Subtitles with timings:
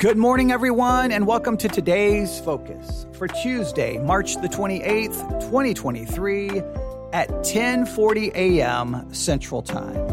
[0.00, 6.48] Good morning, everyone, and welcome to today's focus for Tuesday, March the 28th, 2023
[7.12, 9.12] at 10:40 a.m.
[9.12, 10.08] Central Time.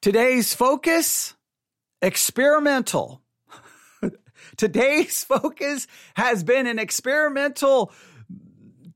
[0.00, 1.36] Today's focus
[2.02, 3.22] experimental.
[4.58, 7.90] Today's focus has been an experimental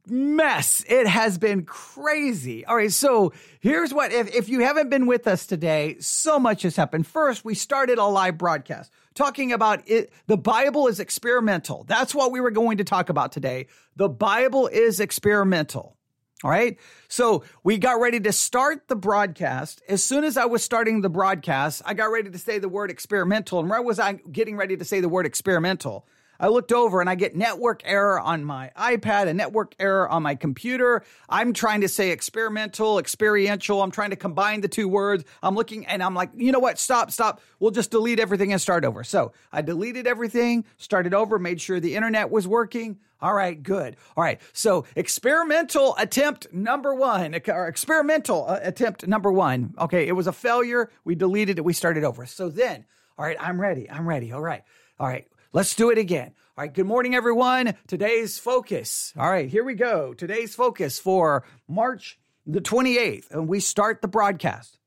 [0.06, 0.84] mess.
[0.88, 2.66] It has been crazy.
[2.66, 2.92] All right.
[2.92, 7.06] So here's what, if, if you haven't been with us today, so much has happened.
[7.06, 10.12] First, we started a live broadcast talking about it.
[10.26, 11.84] The Bible is experimental.
[11.84, 13.68] That's what we were going to talk about today.
[13.96, 15.96] The Bible is experimental.
[16.42, 16.78] All right.
[17.08, 19.82] So we got ready to start the broadcast.
[19.88, 22.90] As soon as I was starting the broadcast, I got ready to say the word
[22.90, 23.60] experimental.
[23.60, 26.06] And right was I getting ready to say the word experimental,
[26.42, 30.24] I looked over and I get network error on my iPad, a network error on
[30.24, 31.04] my computer.
[31.28, 33.80] I'm trying to say experimental, experiential.
[33.80, 35.24] I'm trying to combine the two words.
[35.40, 36.80] I'm looking and I'm like, you know what?
[36.80, 37.40] Stop, stop.
[37.60, 39.04] We'll just delete everything and start over.
[39.04, 42.98] So I deleted everything, started over, made sure the internet was working.
[43.20, 43.96] All right, good.
[44.16, 44.40] All right.
[44.52, 49.74] So experimental attempt number one, or experimental uh, attempt number one.
[49.78, 50.08] Okay.
[50.08, 50.90] It was a failure.
[51.04, 51.64] We deleted it.
[51.64, 52.26] We started over.
[52.26, 52.84] So then,
[53.16, 53.88] all right, I'm ready.
[53.88, 54.32] I'm ready.
[54.32, 54.64] All right.
[54.98, 55.28] All right.
[55.52, 56.32] Let's do it again.
[56.56, 56.72] All right.
[56.72, 57.74] Good morning, everyone.
[57.86, 59.12] Today's focus.
[59.18, 59.48] All right.
[59.50, 60.14] Here we go.
[60.14, 63.30] Today's focus for March the 28th.
[63.30, 64.78] And we start the broadcast.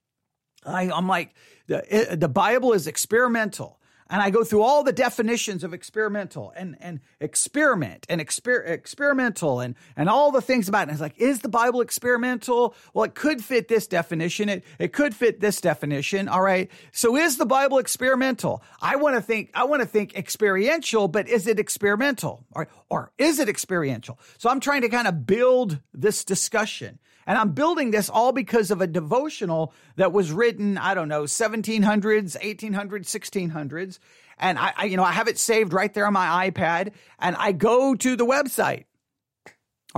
[0.65, 1.35] I, I'm like,
[1.67, 6.53] the, eh, the Bible is experimental and I go through all the definitions of experimental
[6.55, 10.83] and, and experiment and exper- experimental and, and all the things about it.
[10.83, 12.75] And it's like, is the Bible experimental?
[12.93, 14.47] Well, it could fit this definition.
[14.47, 16.27] It, it could fit this definition.
[16.27, 16.69] All right.
[16.91, 18.61] So is the Bible experimental?
[18.79, 23.11] I want to think, I want to think experiential, but is it experimental or, or
[23.17, 24.19] is it experiential?
[24.37, 26.99] So I'm trying to kind of build this discussion.
[27.27, 31.23] And I'm building this all because of a devotional that was written, I don't know,
[31.23, 32.69] 1700s, 1800s,
[33.05, 33.94] 1600s.
[34.37, 36.93] And I, I, you know, I have it saved right there on my iPad.
[37.19, 38.85] And I go to the website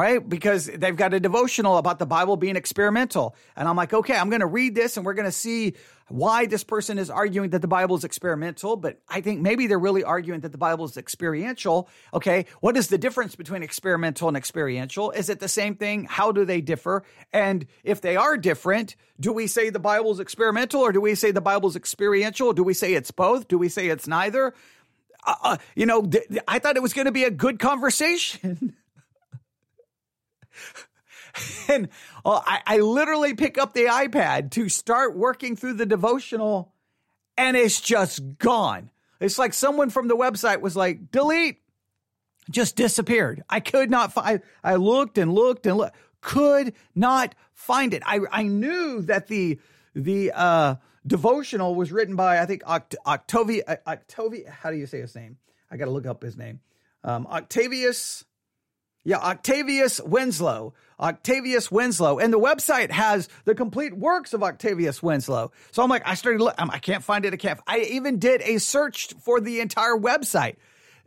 [0.03, 3.35] right, because they've got a devotional about the Bible being experimental.
[3.55, 5.73] And I'm like, okay, I'm going to read this and we're going to see
[6.09, 8.75] why this person is arguing that the Bible is experimental.
[8.75, 11.89] But I think maybe they're really arguing that the Bible is experiential.
[12.13, 15.09] Okay, what is the difference between experimental and experiential?
[15.11, 16.05] Is it the same thing?
[16.05, 17.03] How do they differ?
[17.33, 21.15] And if they are different, do we say the Bible is experimental or do we
[21.15, 22.53] say the Bible is experiential?
[22.53, 23.47] Do we say it's both?
[23.47, 24.53] Do we say it's neither?
[25.25, 28.75] Uh, uh, you know, th- I thought it was going to be a good conversation.
[31.69, 31.89] and
[32.25, 36.73] uh, I, I literally pick up the iPad to start working through the devotional,
[37.37, 38.91] and it's just gone.
[39.19, 41.57] It's like someone from the website was like, delete,
[42.49, 43.43] just disappeared.
[43.49, 48.03] I could not find, I looked and looked and looked, could not find it.
[48.05, 49.59] I, I knew that the,
[49.95, 50.75] the, uh,
[51.07, 55.15] devotional was written by, I think, Oct- Octavia, uh, Octavia, how do you say his
[55.15, 55.37] name?
[55.71, 56.59] I got to look up his name.
[57.03, 58.25] Um, Octavius
[59.07, 60.73] yeah, Octavius Winslow.
[60.99, 62.19] Octavius Winslow.
[62.19, 65.53] And the website has the complete works of Octavius Winslow.
[65.71, 67.33] So I'm like, I started, look, I can't find it.
[67.33, 67.57] I can't.
[67.65, 70.57] I even did a search for the entire website.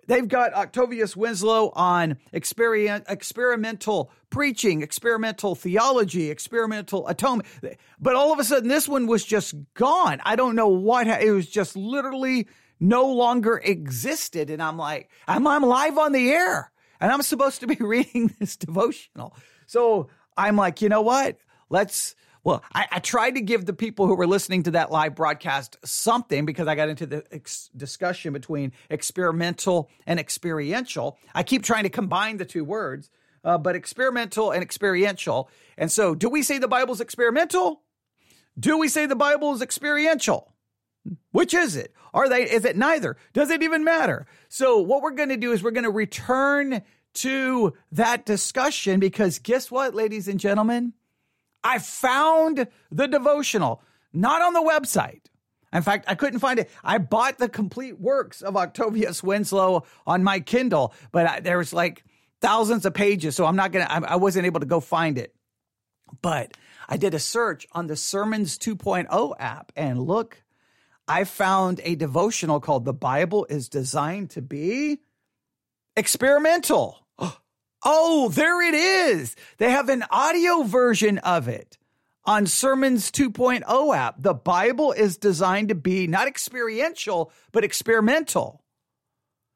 [0.06, 7.50] They've got Octavius Winslow on experiment, experimental preaching, experimental theology, experimental atonement.
[8.00, 10.22] But all of a sudden, this one was just gone.
[10.24, 12.48] I don't know what, it was just literally
[12.80, 14.48] no longer existed.
[14.48, 18.34] And I'm like, I'm, I'm live on the air and I'm supposed to be reading
[18.38, 19.34] this devotional.
[19.66, 21.38] So I'm like, you know what?
[21.68, 25.14] Let's, well, I, I, tried to give the people who were listening to that live
[25.14, 31.18] broadcast something because I got into the ex- discussion between experimental and experiential.
[31.34, 33.10] I keep trying to combine the two words,
[33.44, 35.50] uh, but experimental and experiential.
[35.78, 37.82] And so, do we say the Bible's experimental?
[38.58, 40.49] Do we say the Bible is experiential?
[41.32, 41.94] Which is it?
[42.12, 43.16] Are they, is it neither?
[43.32, 44.26] Does it even matter?
[44.48, 46.82] So what we're going to do is we're going to return
[47.14, 50.92] to that discussion because guess what, ladies and gentlemen?
[51.62, 53.82] I found the devotional,
[54.12, 55.22] not on the website.
[55.72, 56.70] In fact, I couldn't find it.
[56.82, 61.72] I bought the complete works of Octavius Winslow on my Kindle, but I, there was
[61.72, 62.04] like
[62.40, 63.86] thousands of pages, so I'm not gonna.
[63.88, 65.34] I, I wasn't able to go find it.
[66.22, 66.56] But
[66.88, 70.42] I did a search on the Sermons 2.0 app, and look,
[71.10, 75.00] I found a devotional called The Bible is Designed to Be
[75.96, 77.04] Experimental.
[77.82, 79.34] Oh, there it is.
[79.56, 81.78] They have an audio version of it
[82.26, 84.16] on Sermons 2.0 app.
[84.18, 88.62] The Bible is designed to be not experiential, but experimental.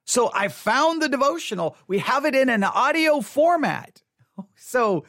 [0.06, 1.76] So I found the devotional.
[1.86, 4.02] We have it in an audio format.
[4.56, 5.04] So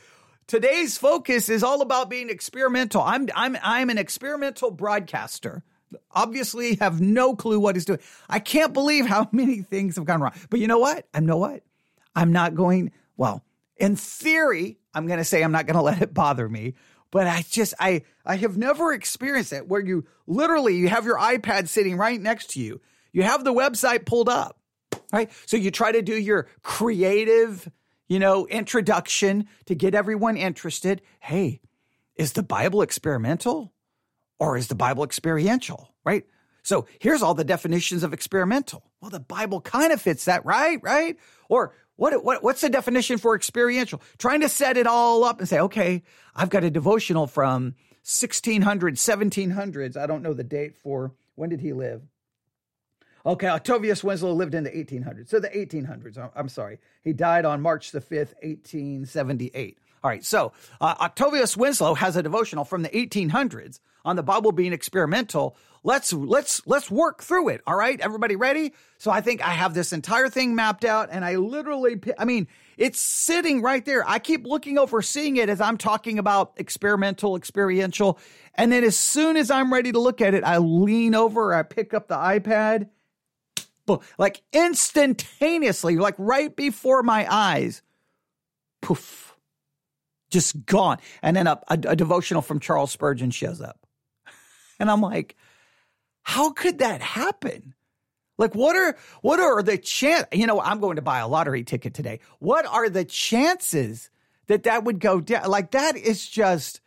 [0.46, 3.02] today's focus is all about being experimental.
[3.02, 5.64] I'm I'm I'm an experimental broadcaster.
[6.12, 8.00] Obviously have no clue what he's doing.
[8.30, 10.34] I can't believe how many things have gone wrong.
[10.50, 11.08] But you know what?
[11.14, 11.64] I know what?
[12.16, 13.44] I'm not going well,
[13.78, 16.74] in theory, I'm going to say I'm not going to let it bother me,
[17.12, 21.18] but I just I I have never experienced it where you literally you have your
[21.18, 22.82] iPad sitting right next to you.
[23.12, 24.60] You have the website pulled up,
[25.14, 25.32] right?
[25.46, 27.70] So you try to do your creative,
[28.10, 31.02] you know, introduction to get everyone interested.
[31.20, 31.62] Hey,
[32.16, 33.72] is the Bible experimental
[34.40, 36.26] or is the Bible experiential, right?
[36.64, 38.84] So here's all the definitions of experimental.
[39.00, 40.80] Well, the Bible kind of fits that, right?
[40.82, 41.18] Right?
[41.48, 44.02] Or what, what, what's the definition for experiential?
[44.18, 46.04] Trying to set it all up and say, okay,
[46.36, 49.96] I've got a devotional from 1600s, 1700s.
[49.96, 52.02] I don't know the date for when did he live?
[53.26, 55.30] Okay, Octavius Winslow lived in the 1800s.
[55.30, 56.32] So the 1800s.
[56.36, 56.80] I'm sorry.
[57.04, 59.80] He died on March the 5th, 1878.
[60.04, 64.52] All right, so uh, Octavius Winslow has a devotional from the 1800s on the Bible
[64.52, 65.58] being experimental.
[65.84, 67.62] Let's let's let's work through it.
[67.68, 68.74] All right, everybody ready?
[68.98, 72.48] So I think I have this entire thing mapped out, and I literally, I mean,
[72.78, 74.08] it's sitting right there.
[74.08, 78.20] I keep looking over, seeing it as I'm talking about experimental, experiential,
[78.56, 81.64] and then as soon as I'm ready to look at it, I lean over, I
[81.64, 82.90] pick up the iPad,
[83.86, 87.82] boom, like instantaneously, like right before my eyes,
[88.82, 89.36] poof
[90.30, 90.98] just gone.
[91.22, 93.85] And then a, a, a devotional from Charles Spurgeon shows up.
[94.80, 95.36] And I'm like,
[96.24, 97.76] how could that happen?
[98.38, 100.26] Like, what are what are the chance?
[100.34, 102.20] You know, I'm going to buy a lottery ticket today.
[102.40, 104.10] What are the chances
[104.48, 105.50] that that would go down?
[105.50, 106.82] Like, that is just.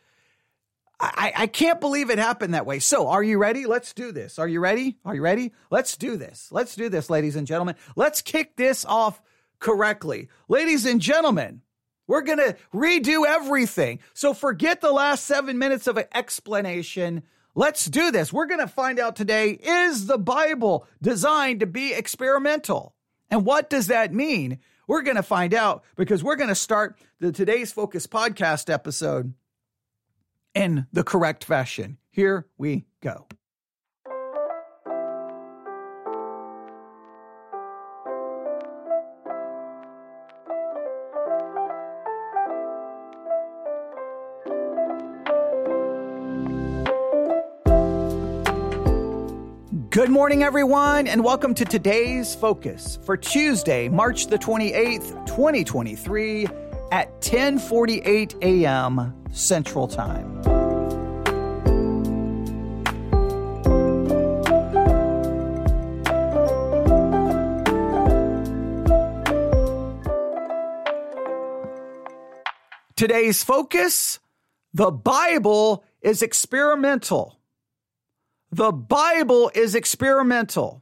[1.01, 2.79] I, I can't believe it happened that way.
[2.79, 3.65] So, are you ready?
[3.65, 4.37] Let's do this.
[4.37, 4.97] Are you ready?
[5.05, 5.53] Are you ready?
[5.71, 6.49] Let's do this.
[6.51, 7.75] Let's do this, ladies and gentlemen.
[7.95, 9.21] Let's kick this off
[9.59, 10.27] correctly.
[10.49, 11.61] Ladies and gentlemen,
[12.05, 13.99] we're going to redo everything.
[14.13, 17.23] So forget the last seven minutes of an explanation.
[17.55, 18.31] Let's do this.
[18.31, 22.95] We're going to find out today is the Bible designed to be experimental?
[23.29, 24.59] And what does that mean?
[24.87, 29.33] We're going to find out because we're going to start the Today's Focus podcast episode
[30.55, 31.97] in the correct fashion.
[32.11, 33.27] Here we go.
[49.99, 56.47] Good morning, everyone, and welcome to today's focus for Tuesday, March the 28th, 2023
[56.93, 59.13] at 1048 a.m.
[59.33, 60.41] Central Time.
[72.95, 74.19] Today's focus
[74.73, 77.38] the Bible is experimental.
[78.51, 80.81] The Bible is experimental.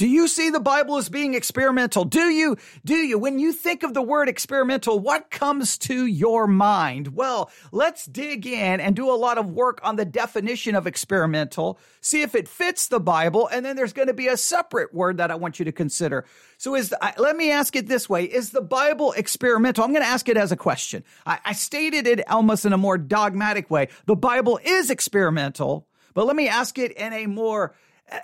[0.00, 2.06] Do you see the Bible as being experimental?
[2.06, 2.56] Do you,
[2.86, 7.08] do you, when you think of the word experimental, what comes to your mind?
[7.08, 11.78] Well, let's dig in and do a lot of work on the definition of experimental,
[12.00, 15.18] see if it fits the Bible, and then there's going to be a separate word
[15.18, 16.24] that I want you to consider.
[16.56, 18.24] So is, let me ask it this way.
[18.24, 19.84] Is the Bible experimental?
[19.84, 21.04] I'm going to ask it as a question.
[21.26, 23.88] I, I stated it almost in a more dogmatic way.
[24.06, 25.88] The Bible is experimental.
[26.14, 27.74] But let me ask it in a more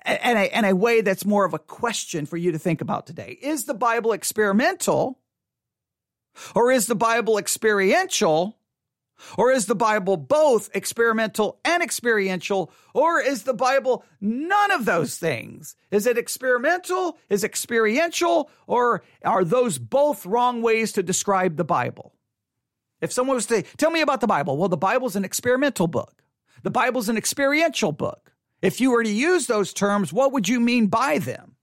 [0.04, 3.06] in a, in a way that's more of a question for you to think about
[3.06, 3.38] today.
[3.40, 5.20] Is the Bible experimental?
[6.54, 8.58] Or is the Bible experiential?
[9.38, 12.70] Or is the Bible both experimental and experiential?
[12.92, 15.74] Or is the Bible none of those things?
[15.90, 17.16] Is it experimental?
[17.30, 18.50] Is experiential?
[18.66, 22.12] Or are those both wrong ways to describe the Bible?
[23.00, 26.15] If someone was to tell me about the Bible, well, the Bible's an experimental book.
[26.62, 28.32] The Bible's an experiential book.
[28.62, 31.56] If you were to use those terms, what would you mean by them?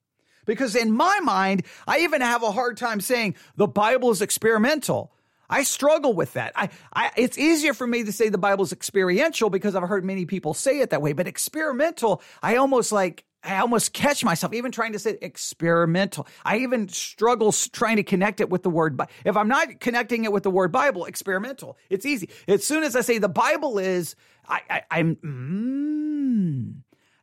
[0.46, 5.12] Because in my mind, I even have a hard time saying the Bible is experimental.
[5.50, 6.54] I struggle with that.
[6.56, 10.26] I, I, it's easier for me to say the Bible's experiential because I've heard many
[10.26, 11.14] people say it that way.
[11.14, 16.28] But experimental, I almost like I almost catch myself even trying to say experimental.
[16.46, 18.96] I even struggle trying to connect it with the word.
[18.96, 22.30] But if I'm not connecting it with the word Bible, experimental, it's easy.
[22.48, 24.16] As soon as I say the Bible is,
[24.48, 26.74] I, I, am mm,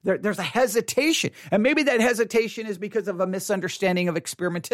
[0.04, 4.70] there, there's a hesitation, and maybe that hesitation is because of a misunderstanding of experiment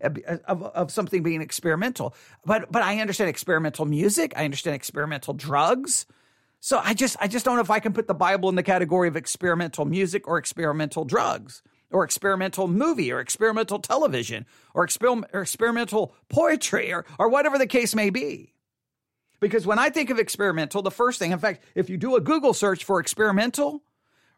[0.00, 2.14] of, of something being experimental.
[2.44, 4.32] But but I understand experimental music.
[4.36, 6.06] I understand experimental drugs.
[6.60, 8.62] So I just I just don't know if I can put the Bible in the
[8.62, 11.62] category of experimental music or experimental drugs.
[11.92, 17.66] or experimental movie or experimental television or, exper- or experimental poetry or, or whatever the
[17.66, 18.54] case may be.
[19.40, 22.20] Because when I think of experimental, the first thing, in fact, if you do a
[22.20, 23.82] Google search for experimental,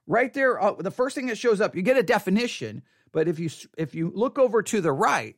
[0.07, 2.83] right there, uh, the first thing that shows up, you get a definition.
[3.13, 5.37] But if you if you look over to the right,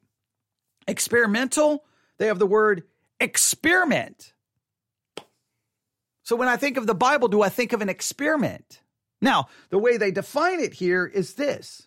[0.87, 1.85] experimental,
[2.19, 2.85] they have the word
[3.19, 4.34] experiment.
[6.25, 8.81] So when I think of the Bible, do I think of an experiment?
[9.21, 11.87] Now, the way they define it here is this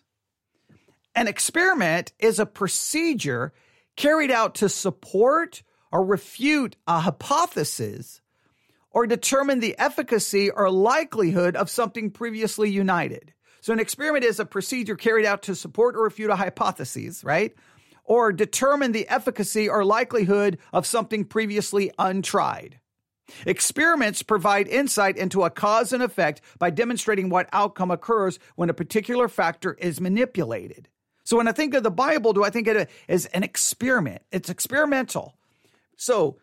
[1.14, 3.52] an experiment is a procedure
[3.96, 8.20] carried out to support or refute a hypothesis
[8.90, 13.34] or determine the efficacy or likelihood of something previously united.
[13.60, 17.54] So, an experiment is a procedure carried out to support or refute a hypothesis, right?
[18.04, 22.78] Or determine the efficacy or likelihood of something previously untried.
[23.46, 28.74] Experiments provide insight into a cause and effect by demonstrating what outcome occurs when a
[28.74, 30.88] particular factor is manipulated.
[31.24, 34.22] So when I think of the Bible, do I think of it as an experiment?
[34.32, 35.36] It's experimental.
[35.96, 36.38] So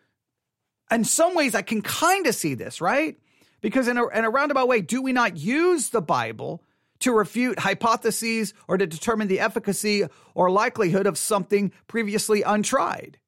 [0.90, 3.18] in some ways, I can kind of see this, right?
[3.60, 6.62] Because in a, in a roundabout way, do we not use the Bible
[7.00, 13.18] to refute hypotheses or to determine the efficacy or likelihood of something previously untried?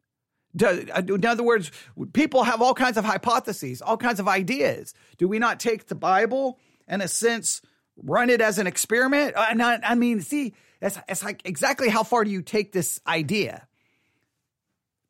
[0.63, 1.71] In other words,
[2.13, 4.95] people have all kinds of hypotheses, all kinds of ideas.
[5.17, 7.63] Do we not take the Bible, in a sense,
[7.97, 9.35] run it as an experiment?
[9.37, 9.47] Uh,
[9.83, 13.67] I mean, see, it's, it's like exactly how far do you take this idea?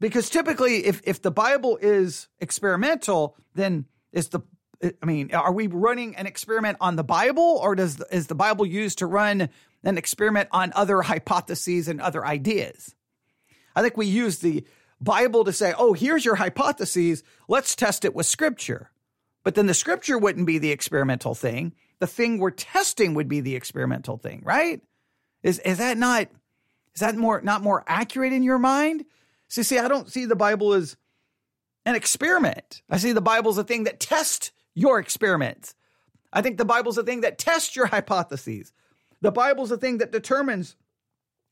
[0.00, 4.40] Because typically, if, if the Bible is experimental, then is the
[4.83, 8.64] I mean, are we running an experiment on the Bible, or does is the Bible
[8.64, 9.49] used to run
[9.83, 12.95] an experiment on other hypotheses and other ideas?
[13.75, 14.64] I think we use the
[15.00, 17.23] Bible to say, oh, here's your hypotheses.
[17.49, 18.90] Let's test it with scripture.
[19.45, 21.75] But then the scripture wouldn't be the experimental thing.
[22.00, 24.81] The thing we're testing would be the experimental thing, right?
[25.43, 26.28] Is, is that not,
[26.95, 29.05] is that more, not more accurate in your mind?
[29.49, 30.97] So see, I don't see the Bible as
[31.87, 32.83] an experiment.
[32.90, 35.75] I see the Bible as a thing that tests your experiments.
[36.33, 38.73] I think the Bible's a thing that tests your hypotheses.
[39.21, 40.76] The Bible's a thing that determines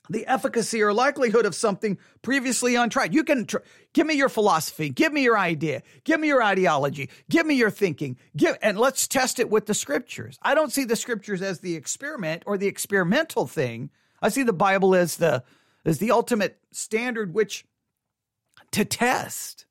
[0.08, 3.14] the efficacy or likelihood of something previously untried.
[3.14, 3.58] You can tr-
[3.92, 7.70] give me your philosophy, give me your idea, give me your ideology, give me your
[7.70, 10.38] thinking, give, and let's test it with the scriptures.
[10.42, 13.90] I don't see the scriptures as the experiment or the experimental thing.
[14.22, 15.44] I see the Bible as the
[15.84, 17.64] as the ultimate standard which
[18.72, 19.66] to test.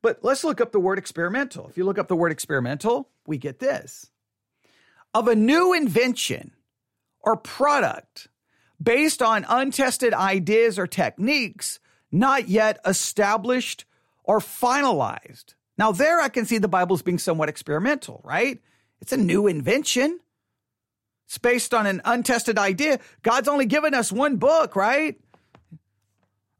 [0.00, 1.66] But let's look up the word experimental.
[1.68, 4.10] If you look up the word experimental, we get this.
[5.12, 6.52] Of a new invention
[7.20, 8.28] or product
[8.82, 13.84] based on untested ideas or techniques not yet established
[14.22, 15.54] or finalized.
[15.76, 18.60] Now, there I can see the Bible being somewhat experimental, right?
[19.00, 20.20] It's a new invention.
[21.26, 23.00] It's based on an untested idea.
[23.22, 25.18] God's only given us one book, right?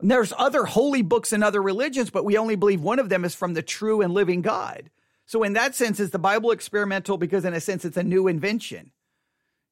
[0.00, 3.25] And there's other holy books in other religions, but we only believe one of them
[3.25, 4.90] is from the true and living God.
[5.26, 8.28] So, in that sense, is the Bible experimental because, in a sense, it's a new
[8.28, 8.90] invention.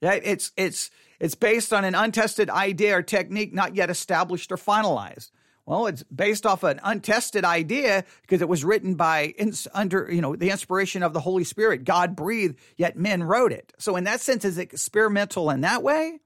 [0.02, 0.90] It's it's
[1.20, 5.30] it's based on an untested idea or technique not yet established or finalized.
[5.64, 9.32] Well, it's based off an untested idea because it was written by
[9.72, 11.84] under you know the inspiration of the Holy Spirit.
[11.84, 13.72] God breathed, yet men wrote it.
[13.78, 16.18] So in that sense, is it experimental in that way?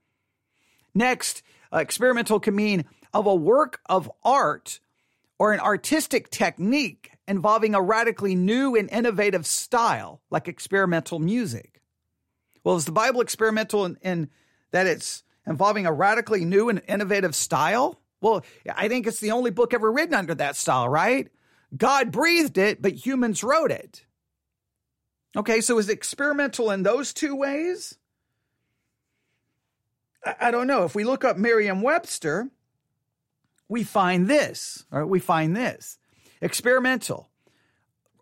[0.95, 4.79] Next, uh, experimental can mean of a work of art
[5.37, 11.76] or an artistic technique involving a radically new and innovative style, like experimental music.
[12.67, 14.29] Well, is the Bible experimental in, in
[14.71, 18.01] that it's involving a radically new and innovative style?
[18.19, 21.29] Well, I think it's the only book ever written under that style, right?
[21.77, 24.05] God breathed it, but humans wrote it.
[25.33, 27.97] Okay, so is it experimental in those two ways?
[30.37, 30.83] I, don't know.
[30.83, 32.49] If we look up Merriam Webster,
[33.69, 35.99] we find this, or we find this
[36.41, 37.29] experimental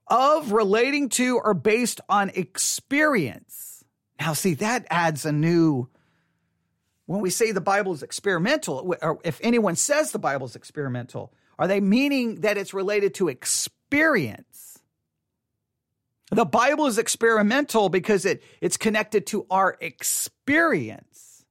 [0.06, 3.75] of relating to or based on experience.
[4.20, 5.90] Now, see, that adds a new
[7.06, 11.32] when we say the Bible is experimental, or if anyone says the Bible is experimental,
[11.60, 14.80] are they meaning that it's related to experience?
[16.32, 21.46] The Bible is experimental because it, it's connected to our experience.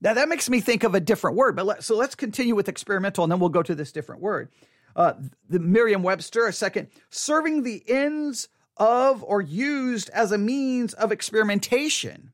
[0.00, 2.68] Now that makes me think of a different word, but let, so let's continue with
[2.68, 4.50] experimental and then we'll go to this different word.
[4.94, 5.14] Uh,
[5.48, 11.12] the Merriam Webster, a second, serving the ends of or used as a means of
[11.12, 12.32] experimentation.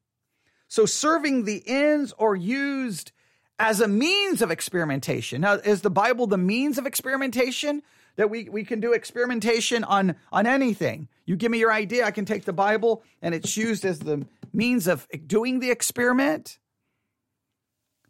[0.68, 3.12] So serving the ends or used
[3.58, 5.42] as a means of experimentation.
[5.42, 7.82] Now, is the Bible the means of experimentation?
[8.16, 11.08] That we, we can do experimentation on, on anything.
[11.24, 14.26] You give me your idea, I can take the Bible and it's used as the
[14.52, 16.58] means of doing the experiment.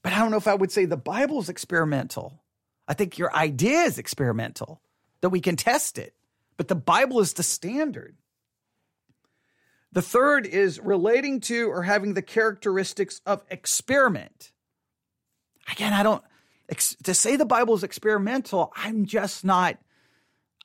[0.02, 2.42] But I don't know if I would say the Bible's experimental.
[2.88, 4.80] I think your idea is experimental,
[5.20, 6.14] that we can test it.
[6.56, 8.16] But the Bible is the standard.
[9.92, 14.52] The third is relating to or having the characteristics of experiment.
[15.70, 16.24] Again, I don't,
[17.04, 19.78] to say the Bible is experimental, I'm just not,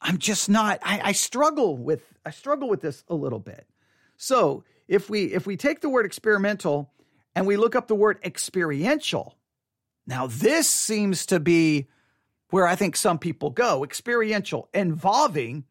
[0.01, 3.67] I'm just not, I, I struggle with, I struggle with this a little bit.
[4.15, 6.91] So if we, if we take the word experimental
[7.36, 9.38] and we look up the word experiential,
[10.05, 11.88] now this seems to be
[12.50, 15.65] where I think some people go experiential, involving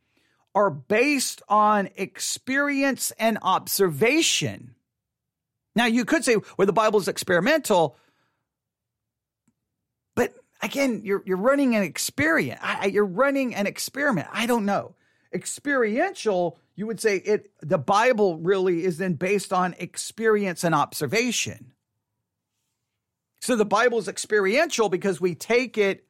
[0.57, 4.75] are based on experience and observation.
[5.75, 7.99] Now, you could say, well, the Bible is experimental,
[10.15, 10.33] but
[10.63, 12.59] again, you're, you're running an experience.
[12.63, 14.29] I, you're running an experiment.
[14.33, 14.95] I don't know.
[15.31, 17.51] Experiential, you would say it.
[17.61, 21.73] The Bible really is then based on experience and observation.
[23.43, 26.07] So the Bible is experiential because we take it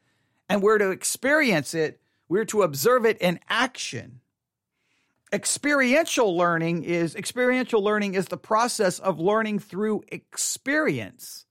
[0.48, 2.00] and we're to experience it.
[2.28, 4.20] We're to observe it in action.
[5.32, 11.46] Experiential learning is experiential learning is the process of learning through experience.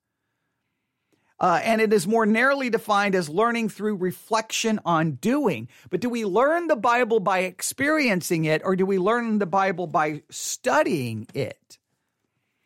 [1.38, 5.68] Uh, and it is more narrowly defined as learning through reflection on doing.
[5.90, 9.88] But do we learn the Bible by experiencing it, or do we learn the Bible
[9.88, 11.78] by studying it?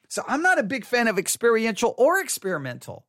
[0.07, 3.05] So I'm not a big fan of experiential or experimental.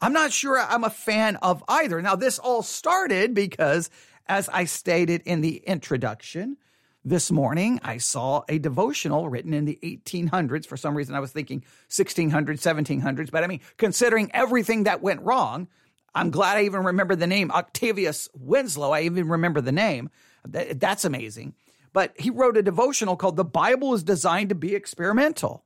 [0.00, 2.00] I'm not sure I'm a fan of either.
[2.00, 3.90] Now, this all started because,
[4.26, 6.56] as I stated in the introduction,
[7.04, 10.66] this morning, I saw a devotional written in the 1800s.
[10.66, 13.30] For some reason, I was thinking 1600s, 1700s.
[13.30, 15.68] But I mean, considering everything that went wrong,
[16.14, 18.90] I'm glad I even remember the name Octavius Winslow.
[18.90, 20.10] I even remember the name.
[20.44, 21.54] That's amazing.
[21.92, 25.64] But he wrote a devotional called The Bible is Designed to Be Experimental.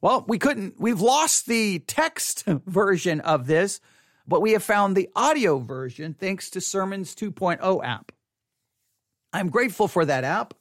[0.00, 3.80] Well, we couldn't, we've lost the text version of this,
[4.26, 8.12] but we have found the audio version thanks to Sermons 2.0 app.
[9.36, 10.54] I'm grateful for that app.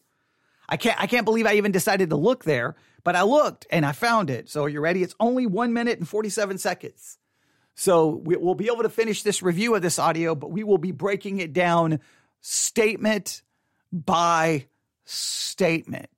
[0.68, 3.86] I can't I can't believe I even decided to look there, but I looked and
[3.86, 4.50] I found it.
[4.50, 5.02] So are you ready?
[5.02, 7.18] It's only one minute and 47 seconds.
[7.76, 10.78] So we, will be able to finish this review of this audio, but we will
[10.78, 12.00] be breaking it down
[12.42, 13.44] statement
[13.92, 14.68] by
[15.04, 16.10] statement.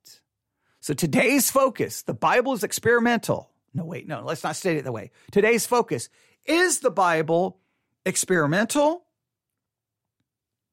[0.80, 3.52] So today's focus, the Bible is experimental.
[3.74, 5.12] No, wait, no, let's not state it that way.
[5.32, 6.10] Today's focus
[6.46, 7.60] is the Bible
[8.06, 9.04] experimental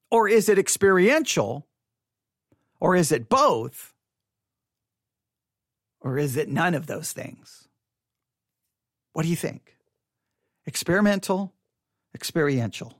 [0.09, 1.67] or is it experiential?
[2.79, 3.93] Or is it both?
[6.01, 7.67] Or is it none of those things?
[9.13, 9.77] What do you think?
[10.65, 11.53] Experimental,
[12.13, 12.99] experiential.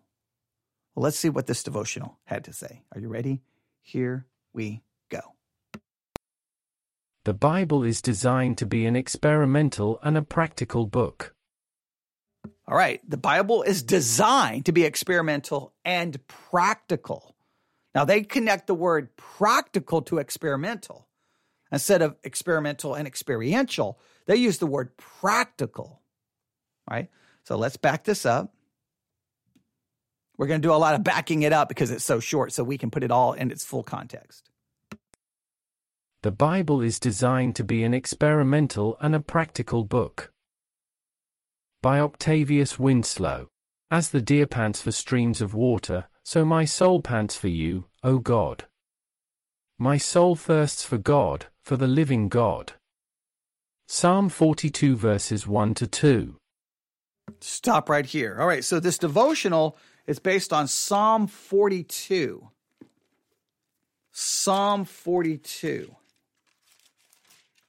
[0.93, 2.83] Well, let's see what this devotional had to say.
[2.93, 3.41] Are you ready?
[3.81, 5.19] Here we go.
[7.25, 11.35] The Bible is designed to be an experimental and a practical book.
[12.67, 13.01] All right.
[13.07, 17.34] The Bible is designed to be experimental and practical.
[17.95, 21.07] Now, they connect the word practical to experimental.
[21.71, 26.01] Instead of experimental and experiential, they use the word practical.
[26.89, 27.09] Right?
[27.45, 28.53] So let's back this up.
[30.37, 32.63] We're going to do a lot of backing it up because it's so short, so
[32.63, 34.49] we can put it all in its full context.
[36.23, 40.33] The Bible is designed to be an experimental and a practical book
[41.81, 43.47] by Octavius Winslow.
[43.91, 48.17] As the deer pants for streams of water, so my soul pants for you, O
[48.17, 48.65] God.
[49.77, 52.73] My soul thirsts for God, for the living God.
[53.87, 56.35] Psalm 42 verses 1 to 2.
[57.39, 58.37] Stop right here.
[58.39, 62.49] All right, so this devotional is based on Psalm 42.
[64.11, 65.95] Psalm 42.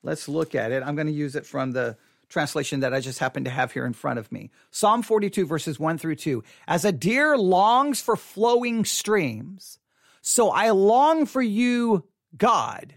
[0.03, 0.83] Let's look at it.
[0.83, 1.99] I'm going to use it from the
[2.29, 4.51] translation that I just happen to have here in front of me.
[4.71, 6.43] Psalm 42, verses 1 through 2.
[6.67, 9.79] As a deer longs for flowing streams,
[10.23, 12.05] so I long for you,
[12.37, 12.95] God.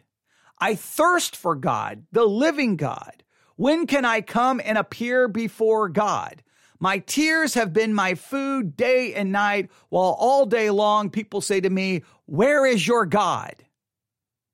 [0.57, 3.23] I thirst for God, the living God.
[3.55, 6.41] When can I come and appear before God?
[6.79, 11.59] My tears have been my food day and night, while all day long people say
[11.59, 13.53] to me, Where is your God?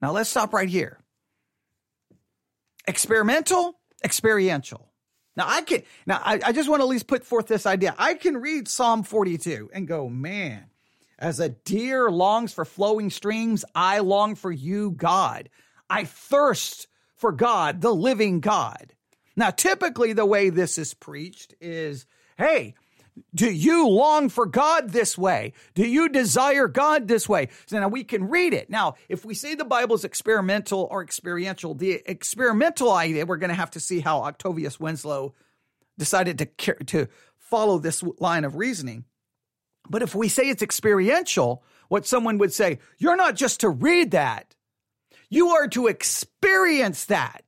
[0.01, 0.99] Now let's stop right here.
[2.87, 3.79] Experimental?
[4.05, 4.89] Experiential.
[5.35, 7.93] Now I can now I, I just want to at least put forth this idea.
[7.97, 10.65] I can read Psalm 42 and go, man,
[11.19, 15.49] as a deer longs for flowing streams, I long for you, God.
[15.89, 18.93] I thirst for God, the living God.
[19.35, 22.05] Now, typically the way this is preached is,
[22.37, 22.75] hey,
[23.33, 25.53] do you long for God this way?
[25.73, 27.49] Do you desire God this way?
[27.65, 28.69] So now we can read it.
[28.69, 33.49] Now, if we say the Bible is experimental or experiential, the experimental idea, we're going
[33.49, 35.33] to have to see how Octavius Winslow
[35.97, 39.05] decided to to follow this line of reasoning.
[39.89, 44.11] But if we say it's experiential, what someone would say, you're not just to read
[44.11, 44.55] that.
[45.29, 47.43] You are to experience that.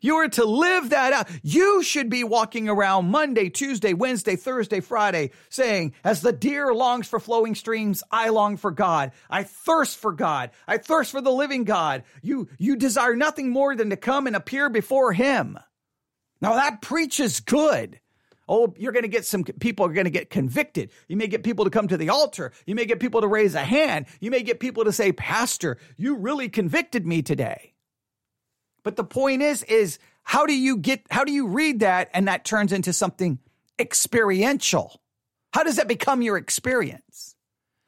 [0.00, 1.28] You are to live that out.
[1.42, 7.08] You should be walking around Monday, Tuesday, Wednesday, Thursday, Friday saying, as the deer longs
[7.08, 9.12] for flowing streams, I long for God.
[9.30, 10.50] I thirst for God.
[10.66, 12.04] I thirst for the living God.
[12.22, 15.58] You, you desire nothing more than to come and appear before him.
[16.40, 18.00] Now that preaches good.
[18.48, 20.90] Oh, you're going to get some people are going to get convicted.
[21.06, 22.52] You may get people to come to the altar.
[22.64, 24.06] You may get people to raise a hand.
[24.20, 27.74] You may get people to say, Pastor, you really convicted me today.
[28.82, 32.28] But the point is, is how do you get, how do you read that and
[32.28, 33.38] that turns into something
[33.78, 35.00] experiential?
[35.52, 37.36] How does that become your experience?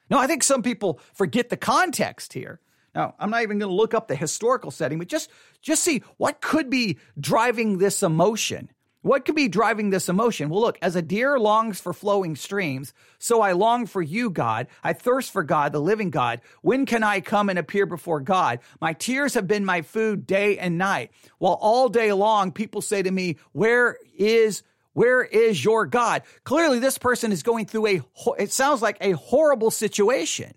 [0.09, 2.61] No, I think some people forget the context here.
[2.95, 5.31] Now, I'm not even going to look up the historical setting, but just
[5.63, 8.71] just see what could be driving this emotion.
[9.03, 10.51] What could be driving this emotion?
[10.51, 14.67] Well, look, as a deer longs for flowing streams, so I long for you, God.
[14.85, 16.43] I thirst for God, the living God.
[16.61, 18.61] When can I come and appear before God?
[18.79, 21.13] My tears have been my food day and night.
[21.39, 26.23] While all day long people say to me, where is where is your God?
[26.45, 28.03] Clearly this person is going through a
[28.39, 30.53] it sounds like a horrible situation.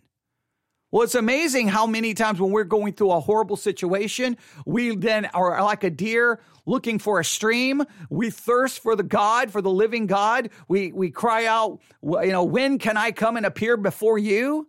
[0.94, 5.26] Well, it's amazing how many times when we're going through a horrible situation, we then
[5.26, 7.84] are like a deer looking for a stream.
[8.12, 10.52] We thirst for the God, for the living God.
[10.68, 14.68] We, we cry out, you know, when can I come and appear before you?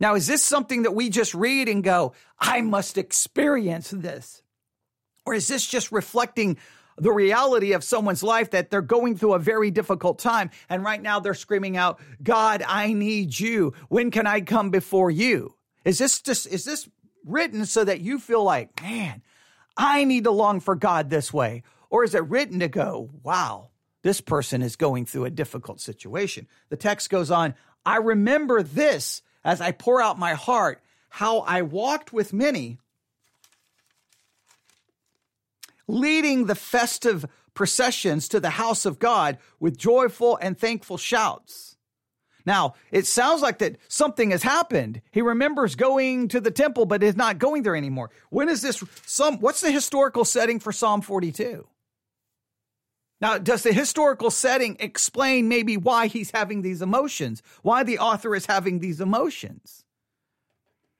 [0.00, 4.42] Now, is this something that we just read and go, I must experience this?
[5.26, 6.56] Or is this just reflecting
[6.98, 10.50] the reality of someone's life that they're going through a very difficult time.
[10.68, 13.74] And right now they're screaming out, God, I need you.
[13.88, 15.54] When can I come before you?
[15.84, 16.88] Is this just, is this
[17.24, 19.22] written so that you feel like, man,
[19.76, 21.62] I need to long for God this way?
[21.90, 23.70] Or is it written to go, wow,
[24.02, 26.46] this person is going through a difficult situation?
[26.68, 31.62] The text goes on, I remember this as I pour out my heart, how I
[31.62, 32.78] walked with many
[35.92, 41.76] leading the festive processions to the house of God with joyful and thankful shouts.
[42.44, 45.02] Now, it sounds like that something has happened.
[45.12, 48.10] He remembers going to the temple, but is not going there anymore.
[48.30, 51.68] When is this some what's the historical setting for Psalm 42?
[53.20, 57.40] Now, does the historical setting explain maybe why he's having these emotions?
[57.62, 59.84] Why the author is having these emotions?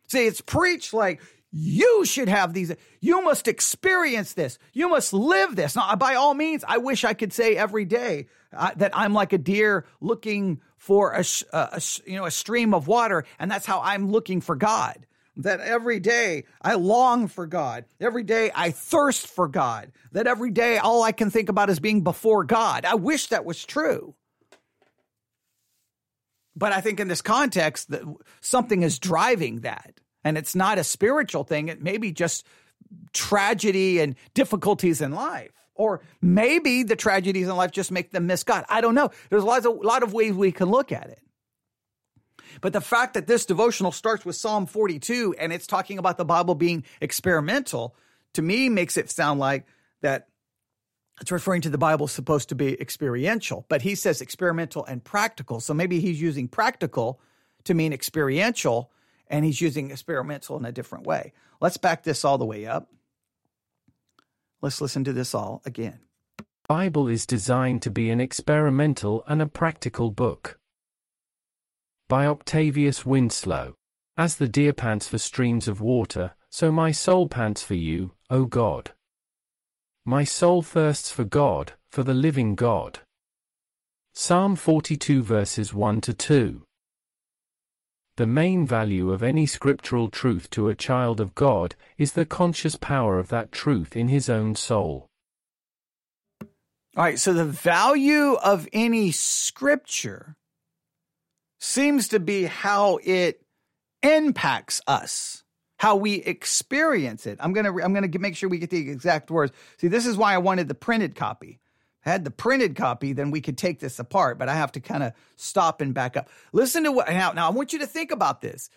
[0.06, 1.20] See, it's preached like
[1.52, 2.72] you should have these.
[3.00, 4.58] You must experience this.
[4.72, 5.76] You must live this.
[5.76, 9.34] Now, by all means, I wish I could say every day uh, that I'm like
[9.34, 13.66] a deer looking for a, a, a, you know a stream of water, and that's
[13.66, 15.06] how I'm looking for God.
[15.36, 17.84] That every day I long for God.
[18.00, 19.92] Every day I thirst for God.
[20.12, 22.84] That every day all I can think about is being before God.
[22.86, 24.14] I wish that was true.
[26.54, 28.02] But I think in this context that
[28.40, 31.68] something is driving that and it's not a spiritual thing.
[31.68, 32.46] It may be just
[33.12, 35.50] tragedy and difficulties in life.
[35.74, 38.64] Or maybe the tragedies in life just make them miss God.
[38.68, 39.10] I don't know.
[39.30, 41.20] There's of, a lot of ways we can look at it.
[42.60, 46.24] But the fact that this devotional starts with Psalm 42 and it's talking about the
[46.24, 47.96] Bible being experimental,
[48.34, 49.66] to me makes it sound like
[50.02, 50.28] that
[51.20, 53.64] it's referring to the Bible supposed to be experiential.
[53.68, 55.60] But he says experimental and practical.
[55.60, 57.20] So maybe he's using practical
[57.64, 58.90] to mean experiential
[59.32, 61.32] and he's using experimental in a different way.
[61.60, 62.92] Let's back this all the way up.
[64.60, 66.00] Let's listen to this all again.
[66.68, 70.60] Bible is designed to be an experimental and a practical book.
[72.08, 73.74] By Octavius Winslow.
[74.18, 78.44] As the deer pants for streams of water, so my soul pants for you, O
[78.44, 78.92] God.
[80.04, 83.00] My soul thirsts for God, for the living God.
[84.12, 86.62] Psalm 42 verses 1 to 2.
[88.16, 92.76] The main value of any scriptural truth to a child of God is the conscious
[92.76, 95.08] power of that truth in his own soul.
[96.94, 100.36] All right, so the value of any scripture
[101.58, 103.40] seems to be how it
[104.02, 105.42] impacts us,
[105.78, 107.38] how we experience it.
[107.40, 109.52] I'm going to I'm going to make sure we get the exact words.
[109.78, 111.60] See, this is why I wanted the printed copy
[112.02, 115.02] had the printed copy, then we could take this apart, but I have to kind
[115.02, 116.28] of stop and back up.
[116.52, 118.70] Listen to what now, now I want you to think about this.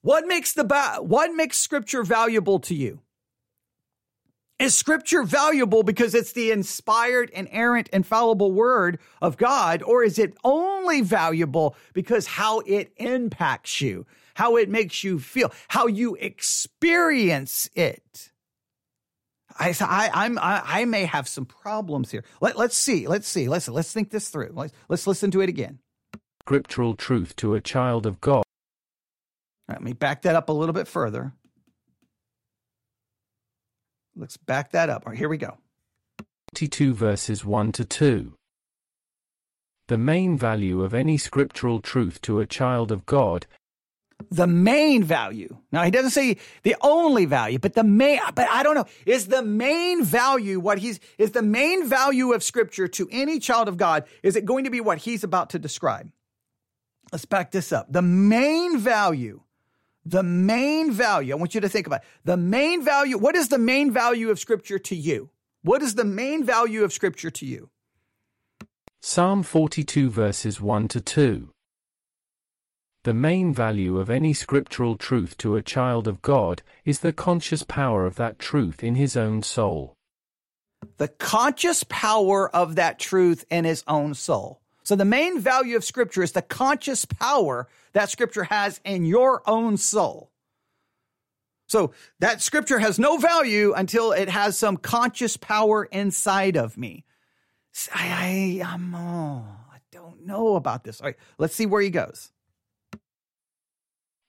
[0.00, 3.00] What makes the ba- what makes scripture valuable to you?
[4.58, 10.34] Is scripture valuable because it's the inspired, inerrant, infallible word of God, or is it
[10.42, 17.70] only valuable because how it impacts you, how it makes you feel, how you experience
[17.76, 18.27] it?
[19.58, 22.24] I, I, I'm, I, I may have some problems here.
[22.40, 23.08] Let, let's see.
[23.08, 23.48] Let's see.
[23.48, 24.52] Let's, let's think this through.
[24.54, 25.80] Let's, let's listen to it again.
[26.44, 28.44] Scriptural truth to a child of God.
[29.68, 31.32] Let me back that up a little bit further.
[34.16, 35.04] Let's back that up.
[35.06, 35.58] All right, here we go.
[36.54, 38.32] 22 verses 1 to 2.
[39.88, 43.46] The main value of any scriptural truth to a child of God
[44.30, 45.56] the main value.
[45.70, 49.28] Now he doesn't say the only value, but the main, but I don't know, is
[49.28, 53.76] the main value what he's, is the main value of scripture to any child of
[53.76, 56.10] God, is it going to be what he's about to describe?
[57.12, 57.90] Let's back this up.
[57.90, 59.42] The main value,
[60.04, 62.06] the main value, I want you to think about it.
[62.24, 63.16] the main value.
[63.18, 65.30] What is the main value of scripture to you?
[65.62, 67.70] What is the main value of scripture to you?
[69.00, 71.50] Psalm 42 verses 1 to 2.
[73.04, 77.62] The main value of any scriptural truth to a child of God is the conscious
[77.62, 79.96] power of that truth in his own soul.
[80.96, 84.60] The conscious power of that truth in his own soul.
[84.82, 89.42] So the main value of scripture is the conscious power that scripture has in your
[89.46, 90.30] own soul.
[91.68, 97.04] So that scripture has no value until it has some conscious power inside of me.
[97.94, 101.00] I, I, I'm, oh, I don't know about this.
[101.00, 102.32] All right, let's see where he goes.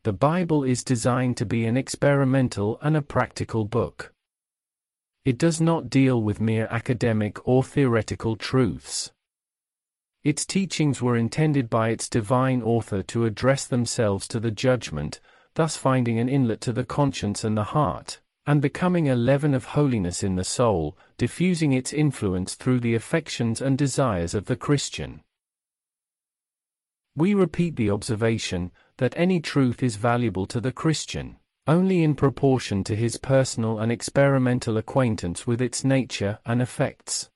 [0.04, 4.14] The Bible is designed to be an experimental and a practical book.
[5.26, 9.12] It does not deal with mere academic or theoretical truths.
[10.24, 15.20] Its teachings were intended by its divine author to address themselves to the judgment,
[15.56, 19.66] thus finding an inlet to the conscience and the heart, and becoming a leaven of
[19.66, 25.22] holiness in the soul, diffusing its influence through the affections and desires of the Christian.
[27.16, 32.84] We repeat the observation that any truth is valuable to the Christian, only in proportion
[32.84, 37.30] to his personal and experimental acquaintance with its nature and effects.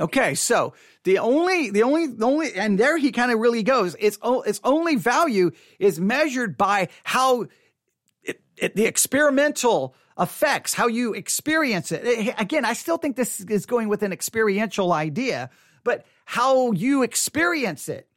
[0.00, 0.72] Okay, so
[1.04, 3.96] the only, the only, the only, and there he kind of really goes.
[3.98, 7.46] Its its only value is measured by how
[8.22, 12.34] it, it, the experimental effects, how you experience it.
[12.38, 15.50] Again, I still think this is going with an experiential idea,
[15.82, 18.08] but how you experience it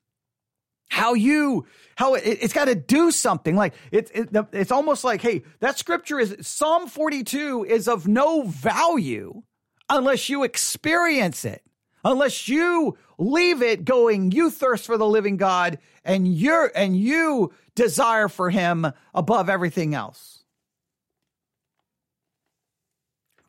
[0.89, 5.21] how you how it, has got to do something like it, it, it's almost like
[5.21, 9.43] hey that scripture is psalm 42 is of no value
[9.89, 11.63] unless you experience it.
[12.03, 17.51] Unless you leave it going you thirst for the living god and you're and you
[17.75, 20.43] desire for him above everything else.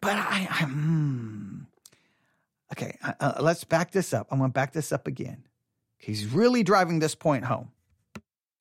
[0.01, 1.59] But i i'm hmm.
[2.73, 4.27] okay uh, uh, let's back this up.
[4.31, 5.45] I'm going to back this up again
[5.99, 7.73] He's really driving this point home.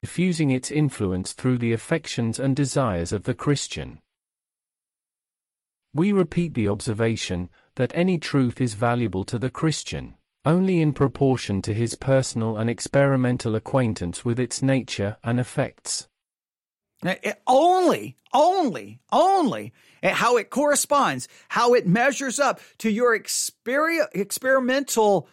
[0.01, 3.99] Diffusing its influence through the affections and desires of the Christian.
[5.93, 11.61] We repeat the observation that any truth is valuable to the Christian, only in proportion
[11.63, 16.07] to his personal and experimental acquaintance with its nature and effects.
[17.03, 19.73] It only, only, only
[20.03, 25.27] how it corresponds, how it measures up to your exper- experimental